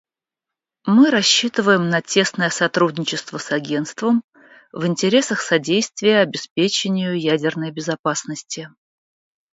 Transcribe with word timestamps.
Мы 0.87 1.11
рассчитываем 1.11 1.87
на 1.91 2.01
тесное 2.01 2.49
сотрудничество 2.49 3.37
с 3.37 3.51
Агентством 3.51 4.23
в 4.71 4.87
интересах 4.87 5.41
содействия 5.41 6.21
обеспечению 6.21 7.19
ядерной 7.21 7.69
безопасности. 7.69 8.71